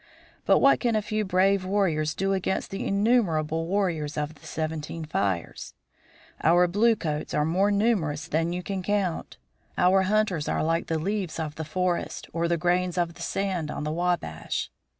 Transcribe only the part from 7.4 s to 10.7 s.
more numerous than you can count; our hunters are